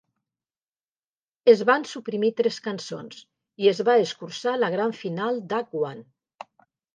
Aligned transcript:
Es 1.51 1.59
van 1.69 1.85
suprimir 1.89 2.31
tres 2.39 2.57
cançons 2.69 3.19
i 3.65 3.69
es 3.73 3.83
va 3.91 3.99
escurçar 4.07 4.55
la 4.63 4.71
gran 4.77 4.97
final 5.03 5.39
d'Act 5.53 5.79
One. 5.85 6.05